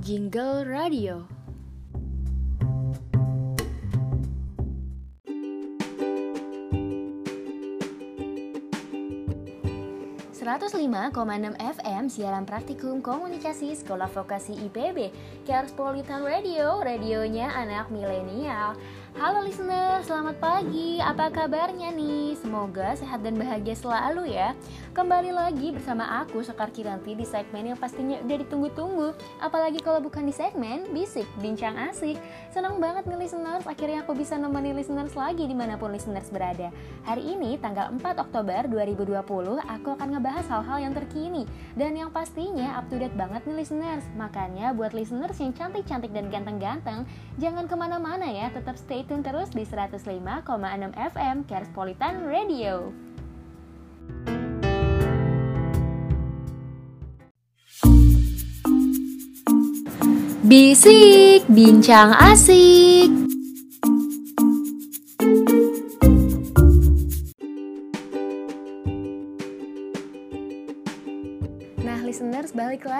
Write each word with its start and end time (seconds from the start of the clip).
Jingle 0.00 0.64
Radio. 0.64 1.28
105,6 10.40 11.12
FM 11.60 12.08
siaran 12.08 12.48
praktikum 12.48 13.04
komunikasi 13.04 13.76
Sekolah 13.76 14.08
Vokasi 14.08 14.56
IPB 14.56 15.12
Kerspolitan 15.44 16.24
Radio, 16.24 16.80
radionya 16.80 17.52
anak 17.52 17.92
milenial 17.92 18.72
Halo 19.18 19.42
listener, 19.42 20.06
selamat 20.06 20.38
pagi. 20.38 21.02
Apa 21.02 21.34
kabarnya 21.34 21.90
nih? 21.90 22.38
Semoga 22.38 22.94
sehat 22.94 23.26
dan 23.26 23.34
bahagia 23.34 23.74
selalu 23.74 24.38
ya. 24.38 24.54
Kembali 24.94 25.34
lagi 25.34 25.74
bersama 25.74 26.22
aku 26.22 26.46
Sekar 26.46 26.70
Kiranti 26.70 27.18
di 27.18 27.26
segmen 27.26 27.74
yang 27.74 27.78
pastinya 27.78 28.22
udah 28.22 28.38
ditunggu-tunggu. 28.38 29.10
Apalagi 29.42 29.82
kalau 29.82 29.98
bukan 29.98 30.30
di 30.30 30.34
segmen 30.34 30.86
Bisik 30.94 31.26
Bincang 31.42 31.74
Asik. 31.74 32.22
Senang 32.54 32.78
banget 32.78 33.10
nih 33.10 33.26
listeners, 33.26 33.66
akhirnya 33.66 34.06
aku 34.06 34.14
bisa 34.14 34.38
nemenin 34.38 34.78
listeners 34.78 35.18
lagi 35.18 35.42
di 35.42 35.58
mana 35.58 35.74
pun 35.74 35.90
listeners 35.90 36.30
berada. 36.30 36.70
Hari 37.02 37.34
ini 37.34 37.58
tanggal 37.58 37.90
4 37.90 38.14
Oktober 38.14 38.70
2020, 38.70 39.58
aku 39.58 39.88
akan 39.98 40.08
ngebahas 40.14 40.46
hal-hal 40.46 40.78
yang 40.86 40.94
terkini 40.94 41.50
dan 41.74 41.98
yang 41.98 42.14
pastinya 42.14 42.78
up 42.78 42.86
to 42.86 42.94
date 42.94 43.14
banget 43.18 43.42
nih 43.42 43.66
listeners. 43.66 44.06
Makanya 44.14 44.70
buat 44.70 44.94
listeners 44.94 45.34
yang 45.42 45.50
cantik-cantik 45.50 46.14
dan 46.14 46.30
ganteng-ganteng, 46.30 47.02
jangan 47.42 47.66
ke 47.66 47.74
mana-mana 47.74 48.30
ya, 48.30 48.46
tetap 48.54 48.78
stay 48.78 48.99
stay 49.00 49.16
tune 49.16 49.24
terus 49.24 49.48
di 49.56 49.64
105,6 49.64 50.44
FM 50.92 51.48
Kerspolitan 51.48 52.28
Radio. 52.28 52.92
Bisik, 60.44 61.48
bincang 61.48 62.12
asik. 62.12 63.29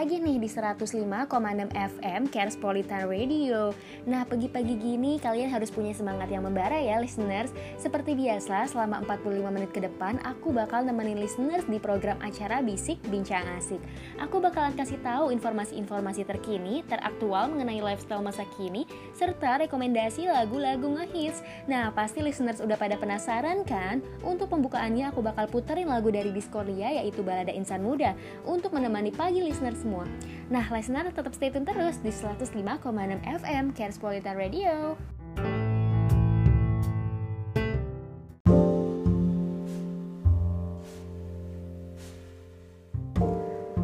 Lagi 0.01 0.17
nih 0.17 0.41
di 0.41 0.49
105,6 0.49 1.29
FM 1.77 2.33
Kerspolitan 2.33 3.05
Radio. 3.05 3.77
Nah, 4.09 4.25
pagi-pagi 4.25 4.73
gini 4.81 5.21
kalian 5.21 5.53
harus 5.53 5.69
punya 5.69 5.93
semangat 5.93 6.33
yang 6.33 6.41
membara 6.41 6.73
ya 6.81 6.97
listeners. 7.05 7.53
Seperti 7.77 8.17
biasa, 8.17 8.65
selama 8.73 9.05
45 9.05 9.53
menit 9.53 9.69
ke 9.77 9.85
depan 9.85 10.17
aku 10.25 10.57
bakal 10.57 10.89
nemenin 10.89 11.21
listeners 11.21 11.69
di 11.69 11.77
program 11.77 12.17
acara 12.25 12.65
Bisik 12.65 12.97
Bincang 13.13 13.45
Asik. 13.61 13.77
Aku 14.25 14.41
bakalan 14.41 14.73
kasih 14.73 14.97
tahu 15.05 15.37
informasi-informasi 15.37 16.25
terkini, 16.25 16.81
teraktual 16.89 17.53
mengenai 17.53 17.85
lifestyle 17.85 18.25
masa 18.25 18.49
kini, 18.57 18.89
serta 19.21 19.61
rekomendasi 19.61 20.33
lagu-lagu 20.33 20.89
ngehits. 20.97 21.45
Nah, 21.69 21.93
pasti 21.93 22.25
listeners 22.25 22.65
udah 22.65 22.81
pada 22.81 22.97
penasaran 22.97 23.69
kan? 23.69 24.01
Untuk 24.25 24.49
pembukaannya 24.49 25.13
aku 25.13 25.21
bakal 25.21 25.45
puterin 25.45 25.93
lagu 25.93 26.09
dari 26.09 26.33
Discordia 26.33 26.89
yaitu 26.89 27.21
Balada 27.21 27.53
Insan 27.53 27.85
Muda 27.85 28.17
untuk 28.49 28.73
menemani 28.73 29.13
pagi 29.13 29.45
listener 29.45 29.77
semua. 29.77 30.09
Nah, 30.49 30.65
listener 30.73 31.13
tetap 31.13 31.37
stay 31.37 31.53
tune 31.53 31.69
terus 31.69 32.01
di 32.01 32.09
105,6 32.09 32.81
FM 33.45 33.77
Carespolitan 33.77 34.41
Radio. 34.41 34.97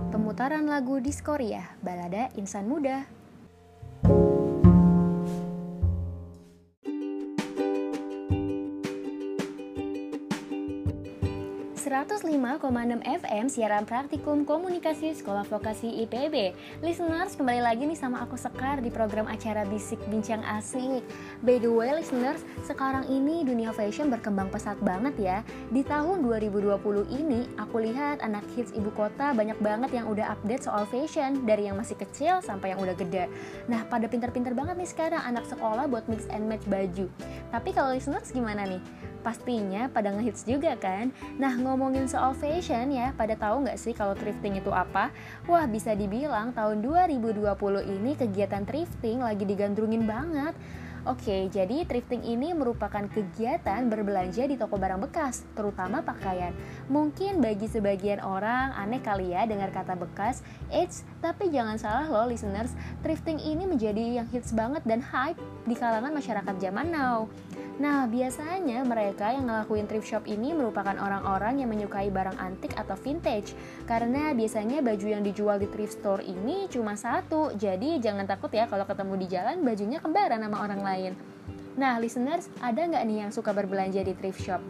Pemutaran 0.09 0.65
lagu 0.65 0.97
Diskoria, 1.01 1.77
Balada 1.85 2.33
Insan 2.41 2.69
Muda 2.73 3.26
105,6 11.87 12.67
FM 13.07 13.47
siaran 13.47 13.87
praktikum 13.87 14.43
komunikasi 14.43 15.15
Sekolah 15.15 15.47
Vokasi 15.47 16.03
IPB. 16.03 16.51
Listeners, 16.83 17.39
kembali 17.39 17.63
lagi 17.63 17.87
nih 17.87 17.95
sama 17.95 18.27
aku 18.27 18.35
Sekar 18.35 18.83
di 18.83 18.91
program 18.91 19.31
acara 19.31 19.63
Bisik 19.71 20.03
Bincang 20.11 20.43
Asik. 20.43 21.07
By 21.47 21.63
the 21.63 21.71
way, 21.71 21.95
listeners, 21.95 22.43
sekarang 22.67 23.07
ini 23.07 23.47
dunia 23.47 23.71
fashion 23.71 24.11
berkembang 24.11 24.51
pesat 24.51 24.75
banget 24.83 25.15
ya. 25.15 25.39
Di 25.71 25.87
tahun 25.87 26.27
2020 26.27 26.75
ini, 27.07 27.47
aku 27.55 27.79
lihat 27.79 28.19
anak 28.19 28.43
hits 28.59 28.75
ibu 28.75 28.91
kota 28.91 29.31
banyak 29.31 29.63
banget 29.63 29.95
yang 29.95 30.11
udah 30.11 30.35
update 30.35 30.67
soal 30.67 30.91
fashion 30.91 31.47
dari 31.47 31.71
yang 31.71 31.79
masih 31.79 31.95
kecil 31.95 32.43
sampai 32.43 32.75
yang 32.75 32.83
udah 32.83 32.99
gede. 32.99 33.31
Nah, 33.71 33.87
pada 33.87 34.11
pinter-pinter 34.11 34.59
banget 34.59 34.75
nih 34.75 34.91
sekarang 34.91 35.23
anak 35.23 35.47
sekolah 35.47 35.87
buat 35.87 36.03
mix 36.11 36.27
and 36.35 36.51
match 36.51 36.67
baju. 36.67 37.07
Tapi 37.55 37.71
kalau 37.71 37.95
listeners 37.95 38.35
gimana 38.35 38.67
nih? 38.67 38.83
Pastinya 39.27 39.91
pada 39.91 40.15
ngehits 40.15 40.47
juga 40.47 40.79
kan? 40.79 41.11
Nah 41.35 41.51
ngomongin 41.77 42.09
soal 42.09 42.33
fashion 42.33 42.89
ya, 42.89 43.13
pada 43.13 43.37
tahu 43.37 43.69
nggak 43.69 43.77
sih 43.77 43.93
kalau 43.93 44.17
thrifting 44.17 44.57
itu 44.57 44.73
apa? 44.73 45.13
Wah 45.45 45.69
bisa 45.69 45.93
dibilang 45.93 46.57
tahun 46.57 46.81
2020 46.81 47.45
ini 47.85 48.17
kegiatan 48.17 48.65
thrifting 48.65 49.21
lagi 49.21 49.45
digandrungin 49.45 50.09
banget. 50.09 50.57
Oke, 51.05 51.53
jadi 51.53 51.85
thrifting 51.85 52.25
ini 52.25 52.57
merupakan 52.57 53.05
kegiatan 53.13 53.87
berbelanja 53.93 54.49
di 54.49 54.57
toko 54.57 54.81
barang 54.81 55.05
bekas, 55.05 55.45
terutama 55.53 56.01
pakaian. 56.01 56.51
Mungkin 56.89 57.45
bagi 57.45 57.69
sebagian 57.69 58.25
orang 58.25 58.73
aneh 58.75 58.99
kali 59.05 59.37
ya 59.37 59.45
dengar 59.45 59.69
kata 59.71 59.95
bekas, 60.01 60.43
eits, 60.73 61.05
tapi 61.23 61.53
jangan 61.53 61.77
salah 61.77 62.09
loh 62.09 62.27
listeners, 62.27 62.73
thrifting 63.05 63.39
ini 63.39 63.69
menjadi 63.69 64.19
yang 64.19 64.27
hits 64.33 64.51
banget 64.51 64.83
dan 64.83 64.99
hype 64.99 65.39
di 65.69 65.77
kalangan 65.79 66.11
masyarakat 66.11 66.55
zaman 66.59 66.91
now. 66.91 67.31
Nah, 67.77 68.09
biasanya 68.09 68.81
mereka 68.89 69.37
yang 69.37 69.53
ngelakuin 69.53 69.85
thrift 69.85 70.09
shop 70.09 70.25
ini 70.25 70.57
merupakan 70.57 70.97
orang-orang 70.97 71.61
yang 71.61 71.69
menyukai 71.69 72.09
barang 72.09 72.41
antik 72.41 72.73
atau 72.73 72.97
vintage 72.97 73.53
karena 73.85 74.33
biasanya 74.33 74.81
baju 74.81 75.07
yang 75.07 75.21
dijual 75.21 75.61
di 75.61 75.69
thrift 75.69 76.01
store 76.01 76.25
ini 76.25 76.69
cuma 76.73 76.97
satu. 76.97 77.53
Jadi 77.53 78.01
jangan 78.01 78.25
takut 78.25 78.49
ya 78.49 78.65
kalau 78.65 78.89
ketemu 78.89 79.15
di 79.21 79.27
jalan 79.29 79.61
bajunya 79.61 80.01
kembaran 80.01 80.41
sama 80.41 80.57
orang 80.65 80.81
lain. 80.81 81.13
Nah, 81.77 82.01
listeners, 82.01 82.49
ada 82.65 82.81
nggak 82.81 83.05
nih 83.05 83.19
yang 83.29 83.31
suka 83.33 83.53
berbelanja 83.53 84.01
di 84.01 84.17
thrift 84.17 84.41
shop? 84.41 84.65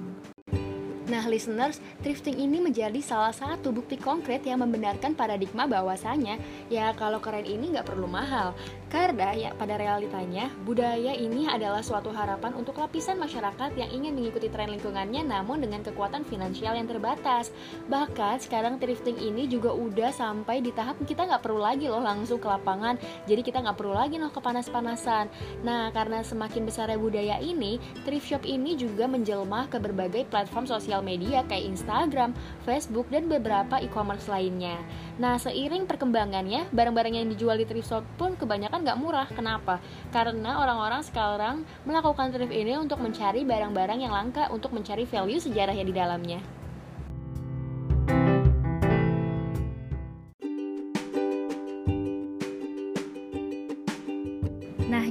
Nah, 1.06 1.22
listeners, 1.30 1.78
thrifting 2.02 2.34
ini 2.34 2.58
menjadi 2.58 2.98
salah 2.98 3.30
satu 3.30 3.70
bukti 3.70 3.94
konkret 3.94 4.42
yang 4.42 4.58
membenarkan 4.58 5.14
paradigma 5.14 5.62
bahwasanya 5.70 6.34
ya 6.66 6.90
kalau 6.98 7.22
keren 7.22 7.46
ini 7.46 7.70
nggak 7.70 7.86
perlu 7.86 8.10
mahal. 8.10 8.58
Karena 8.90 9.30
ya 9.34 9.50
pada 9.54 9.78
realitanya, 9.78 10.50
budaya 10.66 11.14
ini 11.14 11.46
adalah 11.46 11.78
suatu 11.78 12.10
harapan 12.10 12.58
untuk 12.58 12.82
lapisan 12.82 13.22
masyarakat 13.22 13.78
yang 13.78 13.86
ingin 13.94 14.18
mengikuti 14.18 14.50
tren 14.50 14.66
lingkungannya 14.66 15.22
namun 15.22 15.62
dengan 15.62 15.86
kekuatan 15.86 16.26
finansial 16.26 16.74
yang 16.74 16.90
terbatas. 16.90 17.54
Bahkan 17.86 18.42
sekarang 18.42 18.82
thrifting 18.82 19.18
ini 19.18 19.46
juga 19.46 19.70
udah 19.70 20.10
sampai 20.10 20.58
di 20.58 20.74
tahap 20.74 20.98
kita 21.06 21.22
nggak 21.22 21.42
perlu 21.42 21.62
lagi 21.62 21.86
loh 21.86 22.02
langsung 22.02 22.42
ke 22.42 22.50
lapangan, 22.50 22.98
jadi 23.30 23.46
kita 23.46 23.62
nggak 23.62 23.78
perlu 23.78 23.94
lagi 23.94 24.18
loh 24.18 24.34
kepanas-panasan. 24.34 25.30
Nah, 25.62 25.94
karena 25.94 26.26
semakin 26.26 26.66
besarnya 26.66 26.98
budaya 26.98 27.36
ini, 27.38 27.78
thrift 28.02 28.26
shop 28.26 28.42
ini 28.42 28.74
juga 28.74 29.06
menjelma 29.06 29.70
ke 29.70 29.78
berbagai 29.78 30.26
platform 30.30 30.66
sosial 30.66 30.95
sosial 30.96 31.04
media 31.04 31.44
kayak 31.44 31.76
Instagram, 31.76 32.32
Facebook, 32.64 33.04
dan 33.12 33.28
beberapa 33.28 33.76
e-commerce 33.84 34.32
lainnya. 34.32 34.80
Nah, 35.20 35.36
seiring 35.36 35.84
perkembangannya, 35.84 36.72
barang-barang 36.72 37.20
yang 37.20 37.28
dijual 37.28 37.60
di 37.60 37.68
thrift 37.68 37.92
shop 37.92 38.04
pun 38.16 38.32
kebanyakan 38.32 38.80
nggak 38.80 38.96
murah. 38.96 39.28
Kenapa? 39.28 39.76
Karena 40.08 40.56
orang-orang 40.64 41.04
sekarang 41.04 41.68
melakukan 41.84 42.32
thrift 42.32 42.56
ini 42.56 42.80
untuk 42.80 43.04
mencari 43.04 43.44
barang-barang 43.44 44.00
yang 44.00 44.12
langka 44.16 44.48
untuk 44.48 44.72
mencari 44.72 45.04
value 45.04 45.36
sejarah 45.36 45.76
yang 45.76 45.84
di 45.84 45.92
dalamnya. 45.92 46.55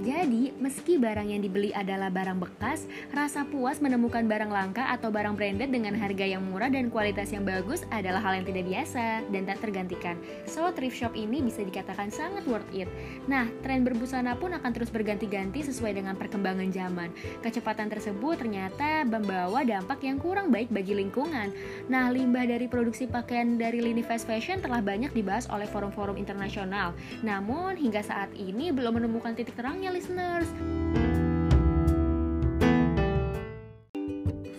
Meski 0.05 1.01
barang 1.01 1.29
yang 1.33 1.41
dibeli 1.41 1.73
adalah 1.73 2.13
barang 2.13 2.37
bekas, 2.37 2.85
rasa 3.09 3.41
puas 3.45 3.81
menemukan 3.81 4.21
barang 4.25 4.53
langka 4.53 4.85
atau 4.93 5.09
barang 5.09 5.33
branded 5.33 5.73
dengan 5.73 5.97
harga 5.97 6.21
yang 6.21 6.45
murah 6.45 6.69
dan 6.69 6.93
kualitas 6.93 7.33
yang 7.33 7.41
bagus 7.41 7.81
adalah 7.89 8.21
hal 8.21 8.37
yang 8.37 8.45
tidak 8.45 8.69
biasa 8.69 9.25
dan 9.33 9.49
tak 9.49 9.65
tergantikan. 9.65 10.13
So, 10.45 10.69
thrift 10.73 10.93
shop 10.93 11.17
ini 11.17 11.41
bisa 11.41 11.65
dikatakan 11.65 12.13
sangat 12.13 12.45
worth 12.45 12.69
it. 12.69 12.85
Nah, 13.25 13.49
tren 13.65 13.81
berbusana 13.81 14.37
pun 14.37 14.53
akan 14.53 14.71
terus 14.77 14.93
berganti-ganti 14.93 15.65
sesuai 15.65 15.97
dengan 15.97 16.13
perkembangan 16.13 16.69
zaman. 16.69 17.09
Kecepatan 17.41 17.89
tersebut 17.89 18.37
ternyata 18.37 19.09
membawa 19.09 19.65
dampak 19.65 20.05
yang 20.05 20.21
kurang 20.21 20.53
baik 20.53 20.69
bagi 20.69 20.93
lingkungan. 20.93 21.49
Nah, 21.89 22.13
limbah 22.13 22.45
dari 22.45 22.69
produksi 22.69 23.09
pakaian 23.09 23.57
dari 23.57 23.81
lini 23.81 24.05
fast 24.05 24.29
fashion 24.29 24.61
telah 24.61 24.85
banyak 24.85 25.09
dibahas 25.17 25.49
oleh 25.49 25.65
forum-forum 25.65 26.17
internasional. 26.21 26.93
Namun, 27.25 27.73
hingga 27.73 28.05
saat 28.05 28.29
ini 28.37 28.69
belum 28.69 29.01
menemukan 29.01 29.33
titik 29.33 29.57
terangnya 29.57 29.94
listeners. 29.95 30.51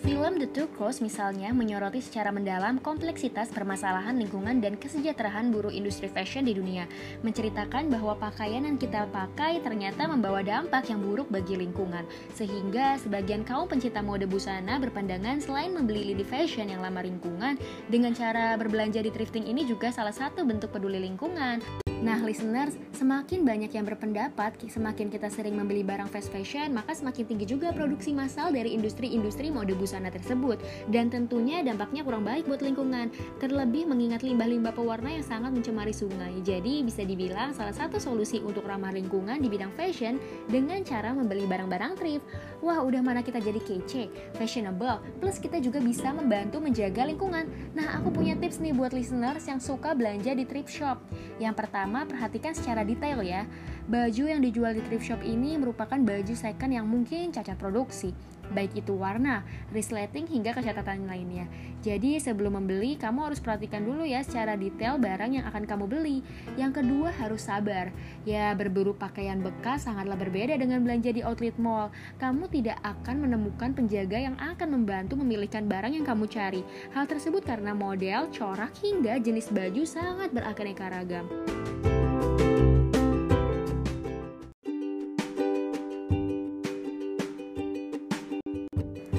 Film 0.01 0.41
The 0.41 0.49
Tukos 0.49 0.97
misalnya 0.97 1.53
menyoroti 1.53 2.01
secara 2.01 2.33
mendalam 2.33 2.81
kompleksitas 2.81 3.53
permasalahan 3.53 4.17
lingkungan 4.17 4.57
dan 4.57 4.81
kesejahteraan 4.81 5.53
buruh 5.53 5.69
industri 5.69 6.09
fashion 6.09 6.49
di 6.49 6.57
dunia, 6.57 6.89
menceritakan 7.21 7.85
bahwa 7.93 8.17
pakaian 8.17 8.65
yang 8.65 8.81
kita 8.81 9.05
pakai 9.13 9.61
ternyata 9.61 10.09
membawa 10.09 10.41
dampak 10.41 10.89
yang 10.89 11.05
buruk 11.05 11.29
bagi 11.29 11.53
lingkungan, 11.53 12.01
sehingga 12.33 12.97
sebagian 12.97 13.45
kaum 13.45 13.69
pencinta 13.69 14.01
mode 14.01 14.25
busana 14.25 14.81
berpandangan 14.81 15.37
selain 15.37 15.69
membeli 15.69 16.17
lini 16.17 16.25
fashion 16.25 16.65
yang 16.65 16.81
lama 16.81 17.05
lingkungan, 17.05 17.61
dengan 17.85 18.17
cara 18.17 18.57
berbelanja 18.57 19.05
di 19.05 19.13
thrifting 19.13 19.45
ini 19.45 19.69
juga 19.69 19.93
salah 19.93 20.15
satu 20.17 20.41
bentuk 20.41 20.73
peduli 20.73 20.97
lingkungan. 20.97 21.86
Nah, 21.97 22.21
listeners, 22.21 22.77
semakin 22.93 23.41
banyak 23.41 23.73
yang 23.73 23.81
berpendapat, 23.81 24.53
semakin 24.69 25.09
kita 25.09 25.33
sering 25.33 25.57
membeli 25.57 25.81
barang 25.81 26.05
fast 26.13 26.29
fashion, 26.29 26.69
maka 26.69 26.93
semakin 26.93 27.25
tinggi 27.25 27.49
juga 27.49 27.73
produksi 27.73 28.13
massal 28.13 28.53
dari 28.53 28.77
industri-industri 28.77 29.49
mode 29.49 29.73
busana 29.73 30.13
tersebut. 30.13 30.61
Dan 30.93 31.09
tentunya 31.09 31.65
dampaknya 31.65 32.05
kurang 32.05 32.21
baik 32.21 32.45
buat 32.45 32.61
lingkungan, 32.61 33.09
terlebih 33.41 33.89
mengingat 33.89 34.21
limbah-limbah 34.21 34.77
pewarna 34.77 35.09
yang 35.09 35.25
sangat 35.25 35.49
mencemari 35.57 35.89
sungai. 35.89 36.37
Jadi, 36.45 36.85
bisa 36.85 37.01
dibilang 37.01 37.57
salah 37.57 37.73
satu 37.73 37.97
solusi 37.97 38.45
untuk 38.45 38.69
ramah 38.69 38.93
lingkungan 38.93 39.41
di 39.41 39.49
bidang 39.49 39.73
fashion 39.73 40.21
dengan 40.45 40.85
cara 40.85 41.17
membeli 41.17 41.49
barang-barang 41.49 41.97
thrift. 41.97 42.25
Wah, 42.61 42.77
udah 42.77 43.01
mana 43.01 43.25
kita 43.25 43.41
jadi 43.41 43.57
kece, 43.57 44.37
fashionable, 44.37 45.01
plus 45.17 45.41
kita 45.41 45.57
juga 45.57 45.81
bisa 45.81 46.13
membantu 46.13 46.61
menjaga 46.61 47.09
lingkungan. 47.09 47.49
Nah, 47.73 47.97
aku 47.97 48.13
punya 48.13 48.37
tips 48.37 48.61
nih 48.61 48.77
buat 48.77 48.93
listeners 48.93 49.49
yang 49.49 49.57
suka 49.57 49.97
belanja 49.97 50.37
di 50.37 50.45
thrift 50.45 50.69
shop. 50.69 51.01
Yang 51.41 51.65
pertama, 51.65 51.86
Pertama, 51.87 52.03
perhatikan 52.03 52.51
secara 52.51 52.83
detail 52.83 53.23
ya. 53.23 53.47
Baju 53.87 54.27
yang 54.27 54.43
dijual 54.43 54.75
di 54.75 54.83
thrift 54.83 55.07
shop 55.07 55.23
ini 55.23 55.55
merupakan 55.55 55.95
baju 55.95 56.35
second 56.35 56.75
yang 56.75 56.83
mungkin 56.83 57.31
cacat 57.31 57.55
produksi, 57.55 58.11
baik 58.51 58.75
itu 58.75 58.91
warna, 58.91 59.47
resleting 59.71 60.27
hingga 60.27 60.51
kecatatan 60.51 61.07
lainnya. 61.07 61.47
Jadi 61.79 62.19
sebelum 62.19 62.59
membeli, 62.59 62.99
kamu 62.99 63.31
harus 63.31 63.39
perhatikan 63.39 63.87
dulu 63.87 64.03
ya 64.03 64.19
secara 64.19 64.59
detail 64.59 64.99
barang 64.99 65.39
yang 65.39 65.47
akan 65.47 65.63
kamu 65.63 65.87
beli. 65.87 66.19
Yang 66.59 66.83
kedua 66.83 67.15
harus 67.15 67.47
sabar. 67.47 67.95
Ya, 68.27 68.51
berburu 68.51 68.91
pakaian 68.91 69.39
bekas 69.39 69.87
sangatlah 69.87 70.19
berbeda 70.19 70.59
dengan 70.59 70.83
belanja 70.83 71.15
di 71.15 71.23
outlet 71.23 71.55
mall. 71.55 71.87
Kamu 72.19 72.51
tidak 72.51 72.83
akan 72.83 73.23
menemukan 73.23 73.71
penjaga 73.71 74.19
yang 74.19 74.35
akan 74.35 74.75
membantu 74.75 75.15
memilihkan 75.15 75.71
barang 75.71 75.95
yang 75.95 76.03
kamu 76.03 76.27
cari. 76.27 76.67
Hal 76.91 77.07
tersebut 77.07 77.47
karena 77.47 77.71
model, 77.71 78.27
corak 78.35 78.75
hingga 78.83 79.23
jenis 79.23 79.47
baju 79.55 79.87
sangat 79.87 80.35
beraneka 80.35 80.91
ragam. 80.91 81.23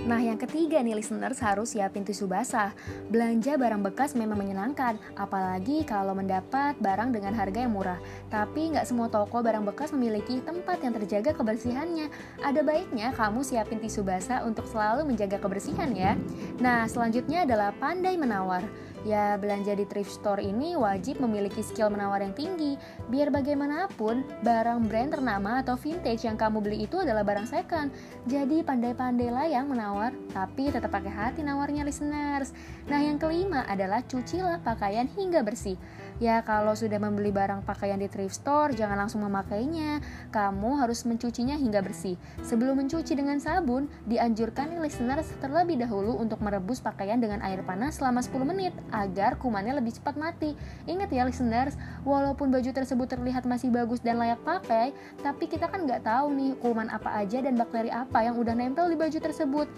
Nah, 0.09 0.25
yang 0.25 0.41
ketiga 0.41 0.81
nih 0.81 0.97
listeners 0.97 1.37
harus 1.45 1.77
siapin 1.77 2.01
tisu 2.01 2.25
basah. 2.25 2.73
Belanja 3.13 3.61
barang 3.61 3.85
bekas 3.93 4.17
memang 4.17 4.41
menyenangkan, 4.41 4.97
apalagi 5.13 5.85
kalau 5.85 6.17
mendapat 6.17 6.81
barang 6.81 7.13
dengan 7.13 7.37
harga 7.37 7.69
yang 7.69 7.77
murah. 7.77 8.01
Tapi 8.33 8.73
nggak 8.73 8.89
semua 8.89 9.13
toko 9.13 9.45
barang 9.45 9.69
bekas 9.69 9.93
memiliki 9.93 10.41
tempat 10.41 10.81
yang 10.81 10.97
terjaga 10.97 11.37
kebersihannya. 11.37 12.09
Ada 12.41 12.65
baiknya 12.65 13.13
kamu 13.13 13.45
siapin 13.45 13.85
tisu 13.85 14.01
basah 14.01 14.49
untuk 14.49 14.65
selalu 14.65 15.05
menjaga 15.05 15.37
kebersihan 15.37 15.93
ya. 15.93 16.17
Nah, 16.57 16.89
selanjutnya 16.89 17.45
adalah 17.45 17.77
pandai 17.77 18.17
menawar. 18.17 18.65
Ya, 19.09 19.41
belanja 19.41 19.73
di 19.73 19.89
thrift 19.89 20.21
store 20.21 20.45
ini 20.45 20.77
wajib 20.77 21.25
memiliki 21.25 21.65
skill 21.65 21.89
menawar 21.89 22.21
yang 22.21 22.37
tinggi. 22.37 22.77
Biar 23.09 23.33
bagaimanapun, 23.33 24.45
barang 24.45 24.85
brand 24.85 25.17
ternama 25.17 25.65
atau 25.65 25.81
vintage 25.81 26.29
yang 26.29 26.37
kamu 26.37 26.61
beli 26.61 26.85
itu 26.85 27.01
adalah 27.01 27.25
barang 27.25 27.49
second. 27.49 27.89
Jadi 28.29 28.61
pandai-pandailah 28.61 29.49
yang 29.49 29.73
menawar, 29.73 30.13
tapi 30.37 30.69
tetap 30.69 30.93
pakai 30.93 31.09
hati 31.09 31.41
nawarnya 31.41 31.89
listeners. 31.89 32.53
Nah, 32.85 33.01
yang 33.01 33.17
kelima 33.17 33.65
adalah 33.65 34.05
cucilah 34.05 34.61
pakaian 34.61 35.09
hingga 35.09 35.41
bersih. 35.41 35.81
Ya, 36.19 36.43
kalau 36.43 36.75
sudah 36.75 36.99
membeli 36.99 37.31
barang 37.31 37.63
pakaian 37.63 37.97
di 37.97 38.11
thrift 38.11 38.43
store, 38.43 38.75
jangan 38.75 39.07
langsung 39.07 39.23
memakainya. 39.23 40.03
Kamu 40.35 40.85
harus 40.85 41.07
mencucinya 41.07 41.55
hingga 41.55 41.79
bersih. 41.81 42.21
Sebelum 42.43 42.77
mencuci 42.77 43.17
dengan 43.17 43.41
sabun, 43.41 43.87
dianjurkan 44.05 44.83
listeners 44.85 45.33
terlebih 45.39 45.81
dahulu 45.81 46.19
untuk 46.19 46.43
merebus 46.43 46.83
pakaian 46.83 47.23
dengan 47.23 47.41
air 47.47 47.63
panas 47.63 48.03
selama 48.03 48.21
10 48.21 48.51
menit 48.51 48.75
agar 48.99 49.39
kumannya 49.39 49.79
lebih 49.79 49.95
cepat 49.95 50.19
mati. 50.19 50.59
Ingat 50.91 51.15
ya 51.15 51.23
listeners, 51.23 51.79
walaupun 52.03 52.51
baju 52.51 52.71
tersebut 52.75 53.07
terlihat 53.07 53.47
masih 53.47 53.71
bagus 53.71 54.03
dan 54.03 54.19
layak 54.19 54.43
pakai, 54.43 54.91
tapi 55.23 55.47
kita 55.47 55.71
kan 55.71 55.87
nggak 55.87 56.03
tahu 56.03 56.35
nih 56.35 56.53
kuman 56.59 56.91
apa 56.91 57.23
aja 57.23 57.39
dan 57.39 57.55
bakteri 57.55 57.95
apa 57.95 58.27
yang 58.27 58.35
udah 58.35 58.59
nempel 58.59 58.91
di 58.91 58.99
baju 58.99 59.19
tersebut. 59.23 59.71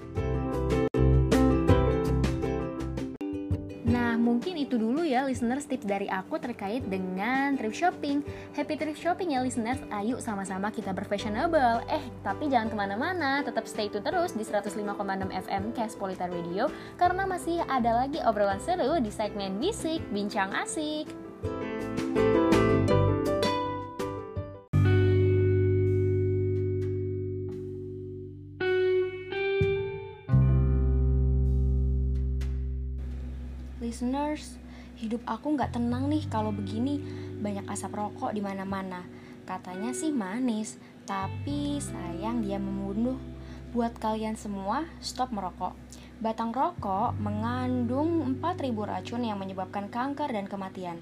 Mungkin 4.31 4.55
itu 4.55 4.79
dulu 4.79 5.03
ya 5.03 5.27
listeners 5.27 5.67
tips 5.67 5.83
dari 5.83 6.07
aku 6.07 6.39
terkait 6.39 6.87
dengan 6.87 7.59
thrift 7.59 7.83
shopping. 7.83 8.23
Happy 8.55 8.79
thrift 8.79 9.03
shopping 9.03 9.35
ya 9.35 9.43
listeners, 9.43 9.83
ayo 9.91 10.23
sama-sama 10.23 10.71
kita 10.71 10.95
berfashionable. 10.95 11.83
Eh, 11.91 12.05
tapi 12.23 12.47
jangan 12.47 12.71
ke 12.71 12.77
mana-mana, 12.79 13.43
tetap 13.43 13.67
stay 13.67 13.91
tune 13.91 14.07
terus 14.07 14.39
di 14.39 14.47
105,6 14.47 14.79
FM 15.51 15.75
Caspolita 15.75 16.31
Radio 16.31 16.71
karena 16.95 17.27
masih 17.27 17.59
ada 17.67 18.07
lagi 18.07 18.23
obrolan 18.23 18.63
seru 18.63 19.03
di 19.03 19.11
segmen 19.11 19.59
Bisik 19.59 19.99
Bincang 20.15 20.55
Asik. 20.55 21.30
Listeners, 34.01 34.57
hidup 34.97 35.21
aku 35.29 35.61
nggak 35.61 35.77
tenang 35.77 36.09
nih 36.09 36.25
kalau 36.33 36.57
begini, 36.57 37.05
banyak 37.37 37.69
asap 37.69 38.01
rokok 38.01 38.33
di 38.33 38.41
mana-mana. 38.41 39.05
Katanya 39.45 39.93
sih 39.93 40.09
manis, 40.09 40.81
tapi 41.05 41.77
sayang 41.77 42.41
dia 42.41 42.57
membunuh. 42.57 43.21
Buat 43.77 44.01
kalian 44.01 44.41
semua, 44.41 44.89
stop 45.05 45.37
merokok. 45.37 45.77
Batang 46.17 46.49
rokok 46.49 47.13
mengandung 47.21 48.41
4000 48.41 48.73
racun 48.89 49.21
yang 49.21 49.37
menyebabkan 49.37 49.93
kanker 49.93 50.33
dan 50.33 50.49
kematian. 50.49 50.97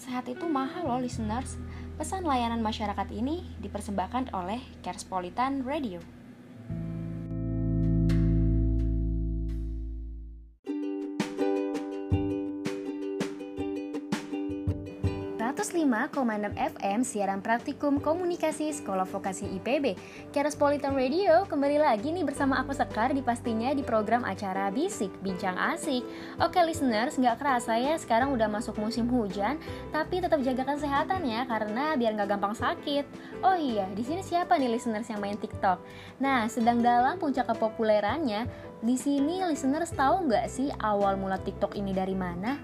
Sehat 0.00 0.24
itu 0.24 0.48
mahal 0.48 0.88
loh 0.88 1.04
listeners. 1.04 1.60
Pesan 2.00 2.24
layanan 2.24 2.64
masyarakat 2.64 3.12
ini 3.12 3.44
dipersembahkan 3.60 4.32
oleh 4.32 4.64
Kerspolitan 4.80 5.68
Radio. 5.68 6.00
105,6 15.88 16.52
FM 16.76 17.00
siaran 17.00 17.40
praktikum 17.40 17.96
komunikasi 17.96 18.76
Sekolah 18.76 19.08
Vokasi 19.08 19.48
IPB. 19.56 19.96
Kerespolitan 20.36 20.92
Radio 20.92 21.48
kembali 21.48 21.80
lagi 21.80 22.12
nih 22.12 22.28
bersama 22.28 22.60
aku 22.60 22.76
Sekar 22.76 23.16
di 23.16 23.24
pastinya 23.24 23.72
di 23.72 23.80
program 23.80 24.20
acara 24.28 24.68
Bisik 24.68 25.08
Bincang 25.24 25.56
Asik. 25.56 26.04
Oke 26.44 26.60
listeners, 26.60 27.16
nggak 27.16 27.40
kerasa 27.40 27.80
ya 27.80 27.96
sekarang 27.96 28.36
udah 28.36 28.52
masuk 28.52 28.76
musim 28.76 29.08
hujan, 29.08 29.56
tapi 29.88 30.20
tetap 30.20 30.44
jaga 30.44 30.76
kesehatan 30.76 31.24
ya 31.24 31.48
karena 31.48 31.96
biar 31.96 32.20
nggak 32.20 32.36
gampang 32.36 32.52
sakit. 32.52 33.08
Oh 33.40 33.56
iya, 33.56 33.88
di 33.96 34.04
sini 34.04 34.20
siapa 34.20 34.60
nih 34.60 34.68
listeners 34.76 35.08
yang 35.08 35.24
main 35.24 35.40
TikTok? 35.40 35.80
Nah, 36.20 36.52
sedang 36.52 36.84
dalam 36.84 37.16
puncak 37.16 37.48
kepopulerannya, 37.48 38.44
di 38.84 38.96
sini 39.00 39.40
listeners 39.48 39.96
tahu 39.96 40.28
nggak 40.28 40.52
sih 40.52 40.68
awal 40.84 41.16
mula 41.16 41.40
TikTok 41.40 41.80
ini 41.80 41.96
dari 41.96 42.12
mana? 42.12 42.60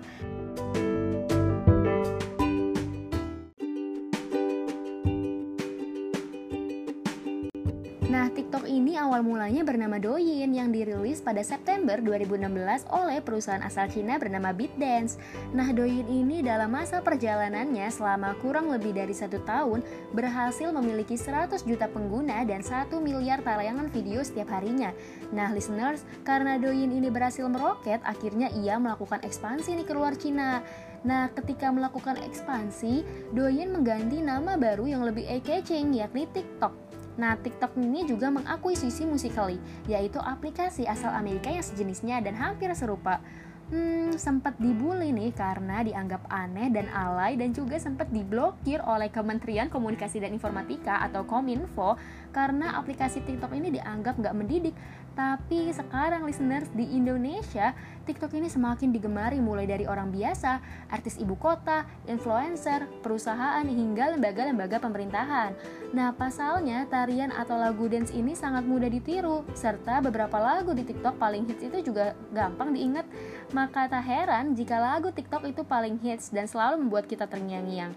Awal 8.98 9.26
mulanya 9.26 9.66
bernama 9.66 9.98
Douyin 9.98 10.54
yang 10.54 10.70
dirilis 10.70 11.18
pada 11.18 11.42
September 11.42 11.98
2016 11.98 12.86
oleh 12.94 13.18
perusahaan 13.18 13.62
asal 13.62 13.90
Cina 13.90 14.16
bernama 14.16 14.54
BitDance. 14.54 15.18
Nah, 15.50 15.74
Douyin 15.74 16.06
ini 16.06 16.40
dalam 16.40 16.70
masa 16.70 17.02
perjalanannya 17.02 17.90
selama 17.90 18.38
kurang 18.38 18.70
lebih 18.70 18.94
dari 18.94 19.10
satu 19.10 19.42
tahun 19.42 19.82
berhasil 20.14 20.70
memiliki 20.70 21.18
100 21.18 21.66
juta 21.66 21.90
pengguna 21.90 22.46
dan 22.46 22.62
1 22.62 22.94
miliar 23.02 23.42
tayangan 23.42 23.90
video 23.90 24.22
setiap 24.22 24.54
harinya. 24.54 24.94
Nah, 25.34 25.50
listeners, 25.50 26.06
karena 26.22 26.54
Douyin 26.56 26.94
ini 26.94 27.10
berhasil 27.10 27.50
meroket, 27.50 27.98
akhirnya 28.06 28.48
ia 28.54 28.78
melakukan 28.78 29.20
ekspansi 29.26 29.74
nih 29.74 29.86
keluar 29.90 30.14
Cina. 30.14 30.62
Nah, 31.04 31.28
ketika 31.34 31.68
melakukan 31.68 32.16
ekspansi, 32.22 33.02
Douyin 33.34 33.74
mengganti 33.74 34.22
nama 34.22 34.54
baru 34.54 34.86
yang 34.86 35.02
lebih 35.02 35.26
eye-catching 35.26 35.92
yakni 35.92 36.30
TikTok. 36.30 36.93
Nah, 37.14 37.38
TikTok 37.38 37.78
ini 37.78 38.02
juga 38.06 38.30
mengakuisisi 38.30 39.06
Musical.ly, 39.06 39.59
yaitu 39.87 40.18
aplikasi 40.18 40.83
asal 40.88 41.14
Amerika 41.14 41.50
yang 41.50 41.62
sejenisnya 41.62 42.18
dan 42.23 42.35
hampir 42.35 42.71
serupa. 42.75 43.23
Hmm, 43.64 44.12
sempat 44.21 44.61
dibully 44.61 45.09
nih 45.09 45.33
karena 45.33 45.80
dianggap 45.80 46.28
aneh 46.28 46.68
dan 46.68 46.85
alay 46.92 47.33
dan 47.40 47.56
juga 47.56 47.80
sempat 47.80 48.12
diblokir 48.12 48.76
oleh 48.85 49.09
Kementerian 49.09 49.73
Komunikasi 49.73 50.21
dan 50.21 50.37
Informatika 50.37 51.00
atau 51.00 51.25
Kominfo 51.25 51.97
karena 52.28 52.76
aplikasi 52.76 53.25
TikTok 53.25 53.56
ini 53.56 53.73
dianggap 53.73 54.21
nggak 54.21 54.37
mendidik. 54.37 54.76
Tapi 55.14 55.71
sekarang 55.71 56.26
listeners 56.26 56.66
di 56.75 56.90
Indonesia, 56.90 57.71
TikTok 58.02 58.35
ini 58.35 58.50
semakin 58.50 58.90
digemari 58.90 59.38
mulai 59.38 59.62
dari 59.62 59.87
orang 59.87 60.11
biasa, 60.11 60.59
artis 60.90 61.16
ibu 61.23 61.38
kota, 61.38 61.87
influencer, 62.11 62.90
perusahaan 63.00 63.62
hingga 63.62 64.18
lembaga-lembaga 64.18 64.83
pemerintahan. 64.83 65.54
Nah, 65.94 66.11
pasalnya 66.18 66.85
tarian 66.90 67.30
atau 67.30 67.54
lagu 67.54 67.87
dance 67.87 68.11
ini 68.11 68.35
sangat 68.35 68.66
mudah 68.66 68.90
ditiru, 68.90 69.47
serta 69.54 70.02
beberapa 70.02 70.37
lagu 70.42 70.75
di 70.75 70.83
TikTok 70.83 71.14
paling 71.16 71.47
hits 71.47 71.62
itu 71.62 71.94
juga 71.94 72.18
gampang 72.35 72.75
diingat. 72.75 73.06
Maka 73.54 73.87
tak 73.87 74.02
heran 74.02 74.59
jika 74.59 74.83
lagu 74.83 75.14
TikTok 75.14 75.47
itu 75.47 75.62
paling 75.62 75.97
hits 76.02 76.35
dan 76.35 76.50
selalu 76.50 76.83
membuat 76.85 77.06
kita 77.06 77.30
terngiang-ngiang. 77.30 77.94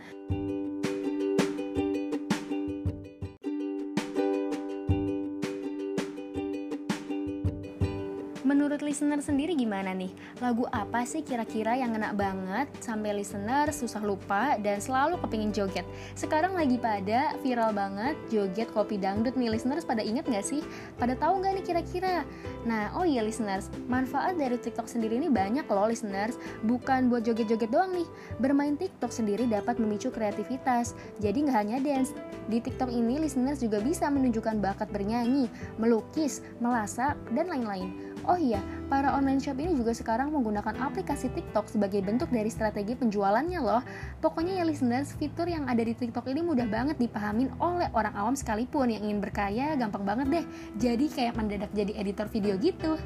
Listener 8.87 9.19
sendiri 9.19 9.51
gimana 9.51 9.91
nih? 9.91 10.07
Lagu 10.39 10.63
apa 10.71 11.03
sih 11.03 11.19
kira-kira 11.19 11.75
yang 11.75 11.91
ngena 11.91 12.15
banget 12.15 12.71
sampai 12.79 13.11
listener 13.11 13.67
susah 13.75 13.99
lupa 13.99 14.55
dan 14.63 14.79
selalu 14.79 15.19
kepingin 15.19 15.51
joget? 15.51 15.83
Sekarang 16.15 16.55
lagi 16.55 16.79
pada 16.79 17.35
viral 17.43 17.75
banget 17.75 18.15
joget 18.31 18.71
kopi 18.71 18.95
dangdut 18.95 19.35
nih 19.35 19.51
listeners 19.51 19.83
pada 19.83 19.99
inget 19.99 20.23
gak 20.31 20.47
sih? 20.47 20.63
Pada 20.95 21.19
tahu 21.19 21.43
gak 21.43 21.59
nih 21.59 21.65
kira-kira? 21.67 22.23
Nah, 22.63 22.95
oh 22.95 23.03
iya 23.03 23.19
listeners, 23.19 23.67
manfaat 23.91 24.39
dari 24.39 24.55
TikTok 24.55 24.87
sendiri 24.87 25.19
ini 25.19 25.27
banyak 25.27 25.67
loh 25.67 25.91
listeners. 25.91 26.39
Bukan 26.63 27.11
buat 27.11 27.27
joget-joget 27.27 27.67
doang 27.67 27.91
nih. 27.91 28.07
Bermain 28.39 28.79
TikTok 28.79 29.11
sendiri 29.11 29.51
dapat 29.51 29.83
memicu 29.83 30.07
kreativitas. 30.07 30.95
Jadi 31.19 31.43
nggak 31.43 31.57
hanya 31.59 31.77
dance. 31.83 32.15
Di 32.47 32.63
TikTok 32.63 32.87
ini 32.87 33.19
listeners 33.19 33.59
juga 33.59 33.83
bisa 33.83 34.07
menunjukkan 34.07 34.63
bakat 34.63 34.87
bernyanyi, 34.95 35.51
melukis, 35.75 36.39
melasak, 36.63 37.19
dan 37.35 37.51
lain-lain. 37.51 38.15
Oh 38.27 38.35
iya, 38.35 38.59
para 38.91 39.15
online 39.15 39.39
shop 39.39 39.55
ini 39.55 39.71
juga 39.71 39.95
sekarang 39.95 40.35
menggunakan 40.35 40.75
aplikasi 40.83 41.31
TikTok 41.31 41.71
sebagai 41.71 42.03
bentuk 42.03 42.27
dari 42.27 42.51
strategi 42.51 42.91
penjualannya 42.91 43.55
loh. 43.63 43.79
Pokoknya 44.19 44.59
ya 44.59 44.67
listeners, 44.67 45.15
fitur 45.15 45.47
yang 45.47 45.63
ada 45.71 45.79
di 45.79 45.95
TikTok 45.95 46.27
ini 46.27 46.43
mudah 46.43 46.67
banget 46.67 46.99
dipahamin 46.99 47.55
oleh 47.63 47.87
orang 47.95 48.11
awam 48.19 48.35
sekalipun 48.35 48.91
yang 48.91 49.07
ingin 49.07 49.23
berkaya, 49.23 49.79
gampang 49.79 50.03
banget 50.03 50.27
deh. 50.27 50.45
Jadi 50.75 51.07
kayak 51.07 51.39
mendadak 51.39 51.71
jadi 51.71 51.95
editor 51.95 52.27
video 52.27 52.59
gitu. 52.59 52.99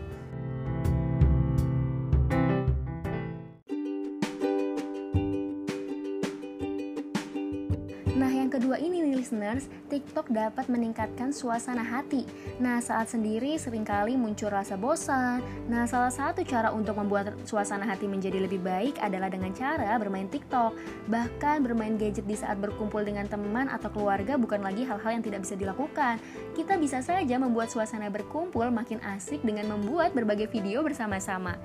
Kedua 8.52 8.76
ini 8.76 9.00
nih 9.00 9.16
listeners, 9.16 9.72
TikTok 9.88 10.28
dapat 10.28 10.68
meningkatkan 10.68 11.32
suasana 11.32 11.82
hati. 11.82 12.28
Nah, 12.60 12.84
saat 12.84 13.08
sendiri 13.08 13.56
sering 13.56 13.88
kali 13.88 14.20
muncul 14.20 14.52
rasa 14.52 14.76
bosan. 14.76 15.40
Nah, 15.72 15.88
salah 15.88 16.12
satu 16.12 16.44
cara 16.44 16.76
untuk 16.76 17.00
membuat 17.00 17.34
suasana 17.48 17.88
hati 17.88 18.12
menjadi 18.12 18.44
lebih 18.44 18.60
baik 18.60 19.00
adalah 19.00 19.32
dengan 19.32 19.56
cara 19.56 19.96
bermain 19.96 20.28
TikTok. 20.28 20.76
Bahkan 21.08 21.64
bermain 21.64 21.96
gadget 21.96 22.28
di 22.28 22.36
saat 22.36 22.60
berkumpul 22.60 23.08
dengan 23.08 23.26
teman 23.32 23.72
atau 23.72 23.88
keluarga 23.88 24.36
bukan 24.36 24.60
lagi 24.60 24.84
hal-hal 24.84 25.16
yang 25.16 25.24
tidak 25.24 25.48
bisa 25.48 25.56
dilakukan. 25.56 26.20
Kita 26.52 26.76
bisa 26.76 27.00
saja 27.00 27.40
membuat 27.40 27.72
suasana 27.72 28.12
berkumpul 28.12 28.68
makin 28.70 29.00
asik 29.16 29.40
dengan 29.48 29.72
membuat 29.72 30.12
berbagai 30.12 30.52
video 30.52 30.84
bersama-sama. 30.84 31.56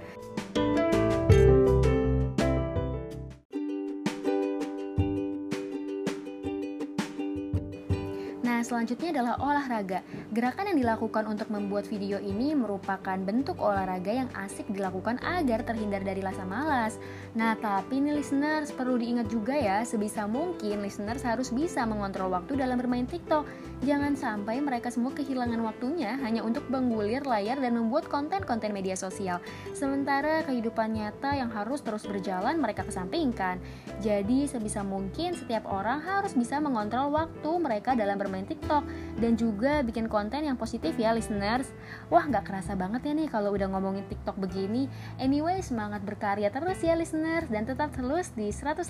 Selanjutnya 8.66 9.14
adalah 9.14 9.38
olahraga. 9.38 10.02
Gerakan 10.34 10.74
yang 10.74 10.78
dilakukan 10.82 11.30
untuk 11.30 11.46
membuat 11.54 11.86
video 11.86 12.18
ini 12.18 12.58
merupakan 12.58 13.14
bentuk 13.14 13.62
olahraga 13.62 14.10
yang 14.10 14.30
asik 14.34 14.66
dilakukan 14.74 15.22
agar 15.22 15.62
terhindar 15.62 16.02
dari 16.02 16.18
rasa 16.18 16.42
malas. 16.42 16.98
Nah, 17.38 17.54
tapi 17.54 18.02
nih 18.02 18.18
listeners 18.18 18.74
perlu 18.74 18.98
diingat 18.98 19.30
juga 19.30 19.54
ya, 19.54 19.86
sebisa 19.86 20.26
mungkin 20.26 20.82
listeners 20.82 21.22
harus 21.22 21.54
bisa 21.54 21.86
mengontrol 21.86 22.34
waktu 22.34 22.58
dalam 22.58 22.74
bermain 22.82 23.06
TikTok. 23.06 23.46
Jangan 23.84 24.16
sampai 24.16 24.64
mereka 24.64 24.88
semua 24.88 25.12
kehilangan 25.12 25.60
waktunya 25.60 26.16
hanya 26.24 26.40
untuk 26.40 26.64
menggulir 26.72 27.28
layar 27.28 27.60
dan 27.60 27.76
membuat 27.76 28.08
konten-konten 28.08 28.72
media 28.72 28.96
sosial. 28.96 29.36
Sementara 29.76 30.40
kehidupan 30.48 30.96
nyata 30.96 31.36
yang 31.36 31.52
harus 31.52 31.84
terus 31.84 32.08
berjalan 32.08 32.56
mereka 32.56 32.88
kesampingkan. 32.88 33.60
Jadi 34.00 34.48
sebisa 34.48 34.80
mungkin 34.80 35.36
setiap 35.36 35.68
orang 35.68 36.00
harus 36.00 36.32
bisa 36.32 36.56
mengontrol 36.56 37.12
waktu 37.12 37.50
mereka 37.60 37.92
dalam 37.92 38.16
bermain 38.16 38.48
TikTok 38.48 38.84
dan 39.20 39.36
juga 39.36 39.84
bikin 39.84 40.08
konten 40.08 40.48
yang 40.48 40.56
positif 40.56 40.96
ya 40.96 41.12
listeners. 41.12 41.68
Wah 42.08 42.24
nggak 42.24 42.48
kerasa 42.48 42.72
banget 42.72 43.04
ya 43.04 43.12
nih 43.12 43.28
kalau 43.28 43.52
udah 43.52 43.68
ngomongin 43.68 44.08
TikTok 44.08 44.40
begini. 44.40 44.88
Anyway 45.20 45.60
semangat 45.60 46.00
berkarya 46.00 46.48
terus 46.48 46.80
ya 46.80 46.96
listeners 46.96 47.52
dan 47.52 47.68
tetap 47.68 47.92
terus 47.92 48.32
di 48.32 48.48
105,6 48.48 48.88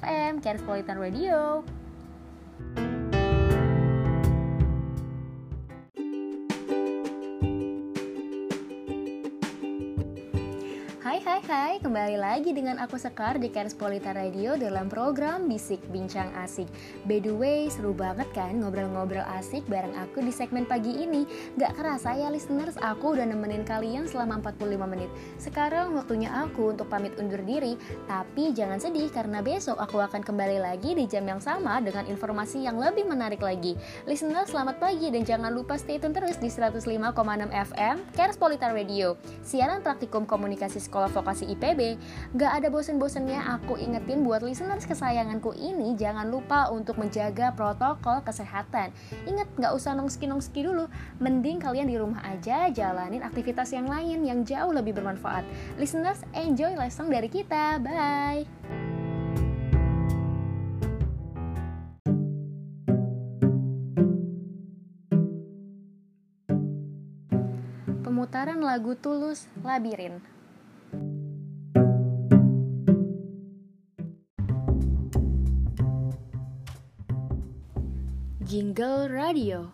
FM 0.00 0.32
Carespolitan 0.40 0.96
Radio. 0.96 1.79
Hai 11.10 11.18
hai 11.26 11.74
kembali 11.82 12.22
lagi 12.22 12.54
dengan 12.54 12.78
aku 12.78 12.94
Sekar 12.94 13.42
di 13.42 13.50
Polita 13.50 14.14
Radio 14.14 14.54
dalam 14.54 14.86
program 14.86 15.50
Bisik 15.50 15.82
Bincang 15.90 16.30
Asik. 16.38 16.70
By 17.02 17.18
the 17.18 17.34
way, 17.34 17.66
seru 17.66 17.90
banget 17.90 18.30
kan 18.30 18.62
ngobrol-ngobrol 18.62 19.26
asik 19.34 19.66
bareng 19.66 19.90
aku 19.98 20.22
di 20.22 20.30
segmen 20.30 20.70
pagi 20.70 21.02
ini. 21.02 21.26
Gak 21.58 21.74
kerasa 21.74 22.14
ya 22.14 22.30
listeners, 22.30 22.78
aku 22.78 23.18
udah 23.18 23.26
nemenin 23.26 23.66
kalian 23.66 24.06
selama 24.06 24.38
45 24.38 24.86
menit. 24.86 25.10
Sekarang 25.34 25.98
waktunya 25.98 26.30
aku 26.30 26.78
untuk 26.78 26.86
pamit 26.86 27.18
undur 27.18 27.42
diri. 27.42 27.74
Tapi 28.06 28.54
jangan 28.54 28.78
sedih 28.78 29.10
karena 29.10 29.42
besok 29.42 29.82
aku 29.82 29.98
akan 29.98 30.22
kembali 30.22 30.62
lagi 30.62 30.94
di 30.94 31.10
jam 31.10 31.26
yang 31.26 31.42
sama 31.42 31.82
dengan 31.82 32.06
informasi 32.06 32.62
yang 32.62 32.78
lebih 32.78 33.10
menarik 33.10 33.42
lagi. 33.42 33.74
Listeners, 34.06 34.54
selamat 34.54 34.78
pagi 34.78 35.10
dan 35.10 35.26
jangan 35.26 35.50
lupa 35.50 35.74
stay 35.74 35.98
tune 35.98 36.14
terus 36.14 36.38
di 36.38 36.46
105,6 36.46 36.86
FM 37.50 37.98
Polita 38.38 38.72
Radio. 38.72 39.20
Siaran 39.44 39.84
praktikum 39.84 40.24
komunikasi 40.24 40.78
sekolah 41.00 41.16
vokasi 41.16 41.48
IPB, 41.56 41.96
gak 42.36 42.60
ada 42.60 42.68
bosen-bosennya 42.68 43.40
aku 43.56 43.80
ingetin 43.80 44.20
buat 44.20 44.44
listeners 44.44 44.84
kesayanganku 44.84 45.56
ini 45.56 45.96
jangan 45.96 46.28
lupa 46.28 46.68
untuk 46.68 47.00
menjaga 47.00 47.56
protokol 47.56 48.20
kesehatan. 48.20 48.92
Ingat 49.24 49.48
gak 49.56 49.72
usah 49.72 49.96
nongski-nongski 49.96 50.60
dulu, 50.60 50.92
mending 51.16 51.56
kalian 51.56 51.88
di 51.88 51.96
rumah 51.96 52.20
aja 52.20 52.68
jalanin 52.68 53.24
aktivitas 53.24 53.72
yang 53.72 53.88
lain 53.88 54.28
yang 54.28 54.44
jauh 54.44 54.76
lebih 54.76 54.92
bermanfaat. 54.92 55.48
Listeners, 55.80 56.20
enjoy 56.36 56.76
lesson 56.76 57.08
dari 57.08 57.32
kita. 57.32 57.80
Bye! 57.80 58.44
Pemutaran 68.04 68.60
lagu 68.60 68.92
Tulus 69.00 69.48
Labirin 69.64 70.39
Jingle 78.60 79.08
Radio 79.08 79.72